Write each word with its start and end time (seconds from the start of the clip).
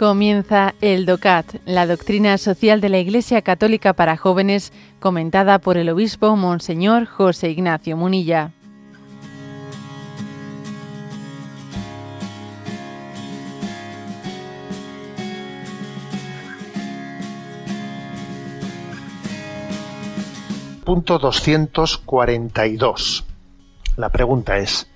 Comienza 0.00 0.74
el 0.80 1.04
DOCAT, 1.04 1.56
la 1.66 1.86
doctrina 1.86 2.38
social 2.38 2.80
de 2.80 2.88
la 2.88 3.00
Iglesia 3.00 3.42
Católica 3.42 3.92
para 3.92 4.16
jóvenes, 4.16 4.72
comentada 4.98 5.58
por 5.58 5.76
el 5.76 5.90
obispo 5.90 6.36
Monseñor 6.36 7.04
José 7.04 7.50
Ignacio 7.50 7.98
Munilla. 7.98 8.52
Punto 20.82 21.18
242. 21.18 23.26
La 23.98 24.08
pregunta 24.08 24.56
es, 24.56 24.88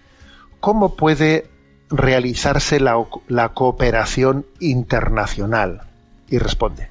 ¿cómo 0.61 0.97
puede 0.97 1.53
realizarse 1.97 2.81
la, 2.81 3.49
cooperación 3.55 4.47
internacional? 4.61 5.83
Y 6.29 6.39
responde, 6.39 6.89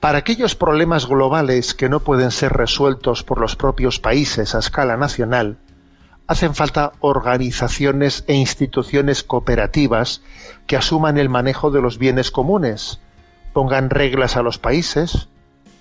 para 0.00 0.18
aquellos 0.18 0.54
problemas 0.54 1.06
globales 1.06 1.74
que 1.74 1.88
no 1.88 2.00
pueden 2.00 2.30
ser 2.30 2.52
resueltos 2.52 3.22
por 3.22 3.40
los 3.40 3.56
propios 3.56 4.00
países 4.00 4.54
a 4.54 4.58
escala 4.58 4.96
nacional, 4.96 5.58
hacen 6.26 6.54
falta 6.54 6.92
organizaciones 7.00 8.24
e 8.28 8.34
instituciones 8.34 9.24
cooperativas 9.24 10.22
que 10.66 10.76
asuman 10.76 11.18
el 11.18 11.28
manejo 11.28 11.70
de 11.70 11.82
los 11.82 11.98
bienes 11.98 12.30
comunes, 12.30 13.00
pongan 13.52 13.90
reglas 13.90 14.36
a 14.36 14.42
los 14.42 14.58
países, 14.58 15.28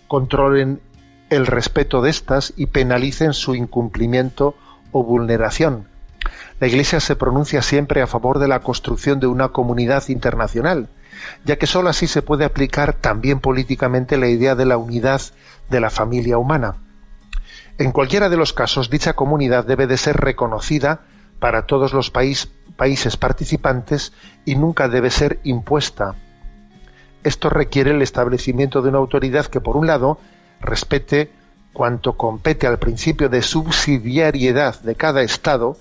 controlen 0.07 0.81
el 1.29 1.45
respeto 1.45 2.01
de 2.01 2.09
estas 2.09 2.53
y 2.57 2.65
penalicen 2.65 3.33
su 3.33 3.53
incumplimiento 3.53 4.55
o 4.91 5.03
vulneración, 5.03 5.87
la 6.59 6.67
Iglesia 6.67 6.99
se 6.99 7.15
pronuncia 7.15 7.61
siempre 7.61 8.01
a 8.01 8.07
favor 8.07 8.39
de 8.39 8.47
la 8.47 8.59
construcción 8.59 9.19
de 9.19 9.27
una 9.27 9.49
comunidad 9.49 10.07
internacional, 10.09 10.89
ya 11.45 11.57
que 11.57 11.67
sólo 11.67 11.89
así 11.89 12.07
se 12.07 12.21
puede 12.21 12.45
aplicar 12.45 12.93
también 12.93 13.39
políticamente 13.39 14.17
la 14.17 14.27
idea 14.27 14.55
de 14.55 14.65
la 14.65 14.77
unidad 14.77 15.21
de 15.69 15.79
la 15.79 15.89
familia 15.89 16.37
humana. 16.37 16.75
En 17.77 17.91
cualquiera 17.91 18.27
de 18.27 18.37
los 18.37 18.51
casos, 18.51 18.89
dicha 18.89 19.13
comunidad 19.13 19.65
debe 19.65 19.87
de 19.87 19.97
ser 19.97 20.17
reconocida 20.17 21.01
para 21.39 21.65
todos 21.65 21.93
los 21.93 22.11
países 22.11 23.17
participantes 23.17 24.11
y 24.43 24.55
nunca 24.55 24.89
debe 24.89 25.09
ser 25.09 25.39
impuesta. 25.43 26.15
Esto 27.23 27.49
requiere 27.49 27.91
el 27.91 28.01
establecimiento 28.01 28.81
de 28.81 28.89
una 28.89 28.97
autoridad 28.97 29.45
que, 29.45 29.61
por 29.61 29.77
un 29.77 29.87
lado, 29.87 30.19
respete 30.59 31.31
cuanto 31.71 32.17
compete 32.17 32.67
al 32.67 32.79
principio 32.79 33.29
de 33.29 33.41
subsidiariedad 33.41 34.81
de 34.81 34.95
cada 34.95 35.21
Estado 35.21 35.77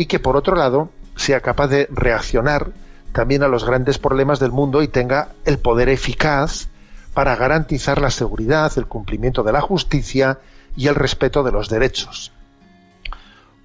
y 0.00 0.06
que 0.06 0.18
por 0.18 0.34
otro 0.34 0.56
lado 0.56 0.88
sea 1.14 1.42
capaz 1.42 1.66
de 1.66 1.86
reaccionar 1.90 2.70
también 3.12 3.42
a 3.42 3.48
los 3.48 3.66
grandes 3.66 3.98
problemas 3.98 4.40
del 4.40 4.50
mundo 4.50 4.82
y 4.82 4.88
tenga 4.88 5.32
el 5.44 5.58
poder 5.58 5.90
eficaz 5.90 6.68
para 7.12 7.36
garantizar 7.36 8.00
la 8.00 8.08
seguridad, 8.08 8.72
el 8.76 8.86
cumplimiento 8.86 9.42
de 9.42 9.52
la 9.52 9.60
justicia 9.60 10.38
y 10.74 10.86
el 10.86 10.94
respeto 10.94 11.42
de 11.42 11.52
los 11.52 11.68
derechos. 11.68 12.32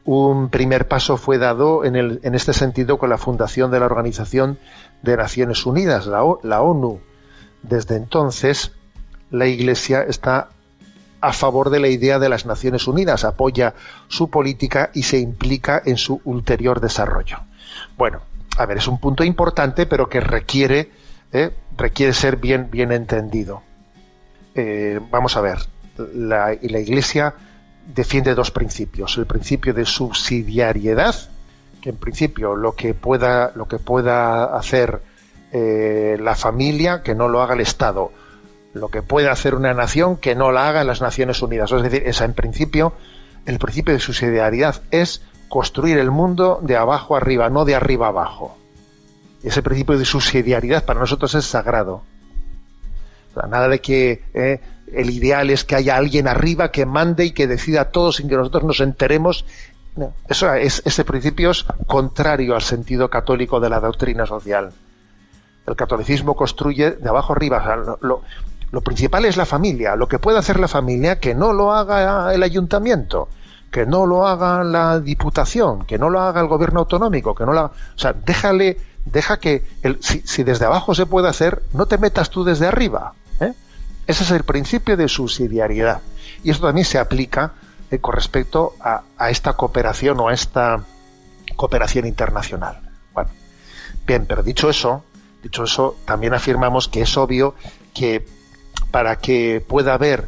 Un 0.03 0.49
primer 0.49 0.89
paso 0.89 1.15
fue 1.15 1.37
dado 1.37 1.85
en, 1.85 1.95
el, 1.95 2.19
en 2.23 2.35
este 2.35 2.51
sentido 2.51 2.97
con 2.97 3.09
la 3.09 3.17
fundación 3.17 3.71
de 3.71 3.79
la 3.79 3.85
Organización 3.85 4.59
de 5.03 5.15
Naciones 5.15 5.65
Unidas, 5.65 6.05
la, 6.05 6.21
la 6.43 6.61
ONU. 6.61 6.99
Desde 7.63 7.95
entonces, 7.95 8.73
la 9.31 9.47
Iglesia 9.47 10.01
está 10.01 10.49
a 11.25 11.33
favor 11.33 11.69
de 11.69 11.79
la 11.79 11.87
idea 11.87 12.19
de 12.19 12.29
las 12.29 12.45
Naciones 12.45 12.87
Unidas, 12.87 13.23
apoya 13.23 13.73
su 14.07 14.29
política 14.29 14.91
y 14.93 15.03
se 15.03 15.17
implica 15.17 15.81
en 15.83 15.97
su 15.97 16.21
ulterior 16.23 16.79
desarrollo. 16.79 17.39
Bueno, 17.97 18.21
a 18.57 18.65
ver, 18.65 18.77
es 18.77 18.87
un 18.87 18.99
punto 18.99 19.23
importante, 19.23 19.87
pero 19.87 20.07
que 20.07 20.19
requiere, 20.19 20.91
¿eh? 21.31 21.51
requiere 21.77 22.13
ser 22.13 22.37
bien, 22.37 22.69
bien 22.69 22.91
entendido. 22.91 23.63
Eh, 24.53 24.99
vamos 25.09 25.35
a 25.35 25.41
ver, 25.41 25.57
la, 26.13 26.55
la 26.61 26.79
Iglesia 26.79 27.33
defiende 27.87 28.35
dos 28.35 28.51
principios. 28.51 29.17
El 29.17 29.25
principio 29.25 29.73
de 29.73 29.85
subsidiariedad, 29.85 31.15
que 31.81 31.89
en 31.89 31.97
principio 31.97 32.55
lo 32.55 32.73
que 32.75 32.93
pueda, 32.93 33.51
lo 33.55 33.67
que 33.67 33.79
pueda 33.79 34.55
hacer 34.55 35.01
eh, 35.51 36.17
la 36.19 36.35
familia, 36.35 37.01
que 37.01 37.15
no 37.15 37.27
lo 37.27 37.41
haga 37.41 37.55
el 37.55 37.61
Estado 37.61 38.11
lo 38.75 38.89
que 38.89 39.01
puede 39.01 39.29
hacer 39.29 39.55
una 39.55 39.73
nación 39.73 40.17
que 40.17 40.35
no 40.35 40.51
la 40.51 40.67
haga 40.67 40.81
en 40.81 40.87
las 40.87 41.01
Naciones 41.01 41.41
Unidas. 41.41 41.71
Es 41.71 41.81
decir, 41.81 42.03
esa 42.05 42.25
en 42.25 42.33
principio, 42.33 42.93
el 43.45 43.57
principio 43.57 43.93
de 43.93 44.01
subsidiariedad 44.01 44.81
es 44.91 45.21
construir 45.47 45.97
el 45.97 46.11
mundo 46.11 46.59
de 46.61 46.75
abajo 46.75 47.15
arriba, 47.15 47.49
no 47.49 47.63
de 47.63 47.73
arriba 47.73 48.07
abajo. 48.07 48.57
Ese 49.43 49.63
principio 49.63 49.97
de 49.97 50.03
subsidiariedad 50.03 50.83
para 50.83 50.99
nosotros 50.99 51.33
es 51.35 51.45
sagrado. 51.45 52.03
nada 53.33 53.69
de 53.69 53.79
que 53.79 54.23
eh, 54.33 54.59
el 54.91 55.09
ideal 55.09 55.49
es 55.51 55.63
que 55.63 55.75
haya 55.75 55.95
alguien 55.95 56.27
arriba 56.27 56.71
que 56.71 56.85
mande 56.85 57.25
y 57.25 57.31
que 57.31 57.47
decida 57.47 57.91
todo 57.91 58.11
sin 58.11 58.27
que 58.27 58.35
nosotros 58.35 58.65
nos 58.65 58.81
enteremos. 58.81 59.45
ese 60.27 61.05
principio 61.05 61.51
es 61.51 61.65
contrario 61.87 62.55
al 62.55 62.61
sentido 62.61 63.09
católico 63.09 63.61
de 63.61 63.69
la 63.69 63.79
doctrina 63.79 64.25
social. 64.25 64.73
El 65.65 65.75
catolicismo 65.75 66.35
construye 66.35 66.91
de 66.91 67.09
abajo 67.09 67.33
arriba. 67.33 67.97
Principal 68.81 69.25
es 69.25 69.37
la 69.37 69.45
familia. 69.45 69.95
Lo 69.95 70.07
que 70.07 70.19
puede 70.19 70.37
hacer 70.37 70.59
la 70.59 70.67
familia, 70.67 71.19
que 71.19 71.35
no 71.35 71.53
lo 71.53 71.73
haga 71.73 72.33
el 72.33 72.43
ayuntamiento, 72.43 73.29
que 73.71 73.85
no 73.85 74.05
lo 74.05 74.25
haga 74.25 74.63
la 74.63 74.99
diputación, 74.99 75.85
que 75.85 75.97
no 75.97 76.09
lo 76.09 76.21
haga 76.21 76.41
el 76.41 76.47
gobierno 76.47 76.81
autonómico, 76.81 77.35
que 77.35 77.45
no 77.45 77.53
la, 77.53 77.65
o 77.65 77.97
sea, 77.97 78.13
déjale, 78.13 78.77
deja 79.05 79.37
que 79.37 79.65
el, 79.83 79.99
si, 80.01 80.43
desde 80.43 80.65
abajo 80.65 80.95
se 80.95 81.05
puede 81.05 81.27
hacer, 81.27 81.61
no 81.73 81.85
te 81.85 81.97
metas 81.97 82.29
tú 82.29 82.43
desde 82.43 82.67
arriba. 82.67 83.13
¿eh? 83.39 83.53
Ese 84.07 84.23
es 84.23 84.31
el 84.31 84.43
principio 84.43 84.95
de 84.95 85.07
subsidiariedad. 85.09 86.01
Y 86.43 86.51
esto 86.51 86.67
también 86.67 86.85
se 86.85 86.99
aplica 86.99 87.53
eh, 87.91 87.99
con 87.99 88.13
respecto 88.13 88.75
a, 88.79 89.03
a, 89.17 89.29
esta 89.29 89.53
cooperación 89.53 90.19
o 90.19 90.29
a 90.29 90.33
esta 90.33 90.83
cooperación 91.55 92.05
internacional. 92.07 92.79
Bueno, 93.13 93.29
bien, 94.07 94.25
pero 94.25 94.41
dicho 94.41 94.69
eso, 94.69 95.03
dicho 95.43 95.63
eso, 95.65 95.97
también 96.05 96.33
afirmamos 96.33 96.87
que 96.87 97.01
es 97.01 97.17
obvio 97.17 97.55
que 97.93 98.25
para 98.95 99.17
que 99.17 99.59
pueda 99.59 99.93
haber 99.93 100.25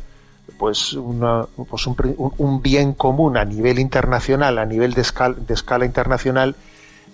pues, 0.59 0.97
pues 1.69 1.87
un, 1.87 2.61
bien 2.61 2.91
común 2.91 3.37
a 3.37 3.45
nivel 3.45 3.79
internacional, 3.79 4.57
a 4.57 4.65
nivel 4.65 4.93
de 4.93 5.03
escala, 5.03 5.85
internacional, 5.85 6.57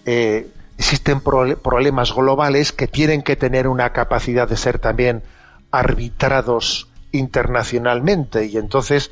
eh, 0.07 0.47
existen 0.79 1.21
problemas 1.21 2.11
globales 2.11 2.71
que 2.71 2.87
tienen 2.87 3.21
que 3.21 3.35
tener 3.35 3.67
una 3.67 3.91
capacidad 3.91 4.49
de 4.49 4.57
ser 4.57 4.79
también 4.79 5.21
arbitrados 5.69 6.87
internacionalmente. 7.11 8.45
Y 8.47 8.57
entonces 8.57 9.11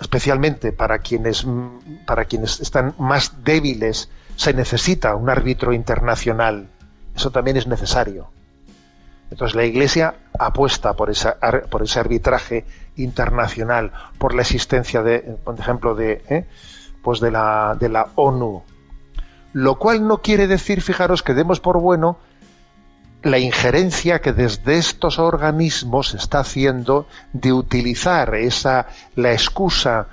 especialmente 0.00 0.72
para 0.72 0.98
quienes 0.98 1.46
para 2.04 2.24
quienes 2.24 2.58
están 2.58 2.96
más 2.98 3.44
débiles 3.44 4.08
se 4.34 4.54
necesita 4.54 5.14
un 5.14 5.30
árbitro 5.30 5.72
internacional. 5.72 6.66
Eso 7.14 7.30
también 7.30 7.58
es 7.58 7.68
necesario 7.68 8.26
entonces 9.32 9.56
la 9.56 9.64
Iglesia 9.64 10.14
apuesta 10.38 10.92
por, 10.92 11.08
ese 11.08 11.30
arbitraje 11.98 12.66
internacional, 12.96 13.92
por 14.18 14.34
la 14.34 14.42
existencia 14.42 15.02
de, 15.02 15.20
por 15.42 15.58
ejemplo, 15.58 15.94
de, 15.94 16.22
¿eh? 16.28 16.44
pues 17.02 17.18
de, 17.20 17.30
la, 17.30 17.74
de 17.80 17.88
la 17.88 18.08
ONU. 18.16 18.62
Lo 19.54 19.78
cual 19.78 20.06
no 20.06 20.18
quiere 20.18 20.46
decir, 20.46 20.82
fijaros, 20.82 21.22
que 21.22 21.32
demos 21.32 21.60
por 21.60 21.80
bueno 21.80 22.18
la 23.22 23.38
injerencia 23.38 24.20
que 24.20 24.34
desde 24.34 24.76
estos 24.76 25.18
organismos 25.18 26.10
se 26.10 26.18
está 26.18 26.40
haciendo 26.40 27.06
de 27.32 27.54
utilizar 27.54 28.34
esa 28.34 28.88
la 29.16 29.32
excusa 29.32 30.08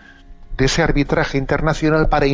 de 0.55 0.65
ese 0.65 0.81
arbitraje 0.81 1.37
internacional 1.37 2.07
para, 2.07 2.27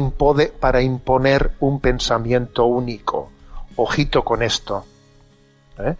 para 0.59 0.81
imponer 0.83 1.53
un 1.61 1.79
pensamiento 1.79 2.65
único. 2.65 3.31
Ojito 3.75 4.23
con 4.23 4.43
esto. 4.43 4.85
¿eh? 5.79 5.95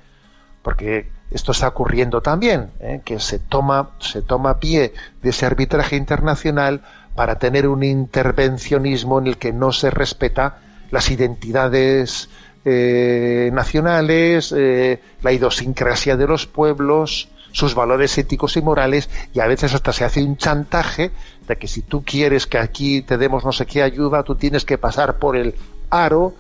Porque 0.66 1.12
esto 1.30 1.52
está 1.52 1.68
ocurriendo 1.68 2.22
también, 2.22 2.72
¿eh? 2.80 3.02
que 3.06 3.20
se 3.20 3.38
toma, 3.38 3.92
se 4.00 4.24
toma 4.24 4.60
pie 4.60 4.96
de 5.22 5.30
ese 5.30 5.46
arbitraje 5.46 5.96
internacional 5.96 6.82
para 7.16 7.38
tener 7.38 7.68
un 7.68 7.84
intervencionismo 7.84 9.20
en 9.20 9.28
el 9.28 9.38
que 9.38 9.54
no 9.54 9.72
se 9.72 9.92
respeta 9.92 10.58
las 10.90 11.12
identidades 11.12 12.30
eh, 12.66 13.52
nacionales, 13.54 14.52
eh, 14.58 15.04
la 15.22 15.34
idiosincrasia 15.34 16.18
de 16.18 16.26
los 16.26 16.48
pueblos, 16.48 17.30
sus 17.52 17.76
valores 17.76 18.18
éticos 18.18 18.58
y 18.58 18.64
morales, 18.64 19.08
y 19.36 19.42
a 19.42 19.46
veces 19.46 19.76
hasta 19.76 19.94
se 19.94 20.04
hace 20.04 20.24
un 20.24 20.36
chantaje 20.36 21.12
de 21.48 21.58
que 21.58 21.68
si 21.68 21.84
tú 21.84 22.04
quieres 22.04 22.48
que 22.48 22.58
aquí 22.58 23.04
te 23.04 23.20
demos 23.20 23.46
no 23.46 23.52
sé 23.52 23.68
qué 23.68 23.84
ayuda, 23.84 24.24
tú 24.24 24.34
tienes 24.34 24.66
que 24.66 24.80
pasar 24.80 25.20
por 25.20 25.38
el 25.38 25.54
aro, 25.92 26.34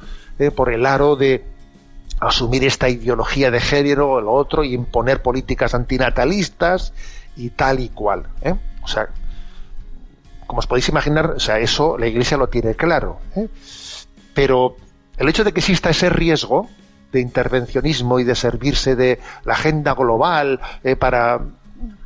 por 0.55 0.73
el 0.73 0.87
aro 0.87 1.15
de, 1.15 1.45
asumir 2.27 2.63
esta 2.63 2.89
ideología 2.89 3.51
de 3.51 3.59
género 3.59 4.11
o 4.11 4.21
lo 4.21 4.33
otro 4.33 4.63
y 4.63 4.73
imponer 4.73 5.21
políticas 5.21 5.73
antinatalistas 5.73 6.93
y 7.35 7.49
tal 7.51 7.79
y 7.79 7.89
cual. 7.89 8.27
¿eh? 8.41 8.55
O 8.81 8.87
sea, 8.87 9.09
como 10.47 10.59
os 10.59 10.67
podéis 10.67 10.89
imaginar, 10.89 11.31
o 11.31 11.39
sea, 11.39 11.59
eso 11.59 11.97
la 11.97 12.07
Iglesia 12.07 12.37
lo 12.37 12.47
tiene 12.47 12.75
claro. 12.75 13.19
¿eh? 13.35 13.47
Pero 14.33 14.75
el 15.17 15.29
hecho 15.29 15.43
de 15.43 15.53
que 15.53 15.59
exista 15.59 15.89
ese 15.89 16.09
riesgo, 16.09 16.69
intervencionismo 17.19 18.19
y 18.19 18.23
de 18.23 18.35
servirse 18.35 18.95
de 18.95 19.19
la 19.43 19.53
agenda 19.53 19.93
global 19.93 20.59
eh, 20.83 20.95
para, 20.95 21.41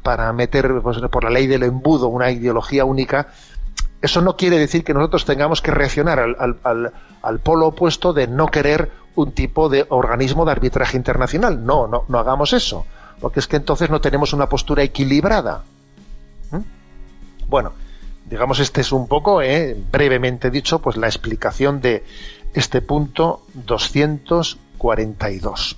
para 0.04 0.32
meter 0.34 0.82
pues, 0.82 0.98
por 1.00 1.24
la 1.24 1.30
ley 1.30 1.48
del 1.48 1.64
embudo 1.64 2.08
una 2.08 2.32
ideología 2.32 2.86
única, 2.86 3.28
eso 4.02 4.22
no 4.22 4.38
quiere 4.38 4.58
decir 4.58 4.84
que 4.84 4.94
nosotros 4.94 5.26
tengamos 5.26 5.62
que 5.62 5.72
reaccionar 5.72 6.20
al, 6.20 6.92
al, 7.22 7.40
polo 7.40 7.68
opuesto 7.68 8.14
de 8.14 8.28
no 8.28 8.48
querer 8.48 8.92
un 9.16 9.32
tipo 9.32 9.70
de 9.70 9.86
organismo 9.90 10.46
de 10.46 10.52
arbitraje 10.52 10.98
internacional. 10.98 11.66
No, 11.66 11.88
no, 11.88 12.04
no 12.08 12.20
hagamos 12.20 12.54
eso, 12.54 12.86
porque 13.20 13.40
es 13.40 13.48
que 13.48 13.56
entonces 13.58 13.90
no 13.90 14.02
tenemos 14.02 14.34
una 14.34 14.50
postura 14.50 14.84
equilibrada. 14.84 15.64
¿Mm? 16.52 16.60
Bueno, 17.48 17.74
digamos, 18.30 18.60
este 18.60 18.82
es 18.82 18.92
un 18.92 19.08
poco, 19.08 19.42
eh, 19.42 19.76
brevemente 19.92 20.52
dicho, 20.52 20.80
pues 20.80 20.98
la 20.98 21.08
explicación 21.08 21.82
de 21.82 22.04
este 22.54 22.82
punto 22.82 23.42
242. 23.54 25.78